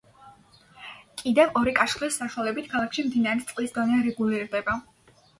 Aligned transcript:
კიდევ 1.19 1.51
ორი 1.59 1.73
კაშხლის 1.79 2.17
საშუალებით 2.21 2.69
ქალაქში 2.71 3.05
მდინარის 3.09 3.45
წყლის 3.51 3.75
დონე 3.77 3.99
რეგულირდება. 4.07 4.75